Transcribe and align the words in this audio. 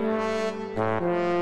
Música 0.00 1.39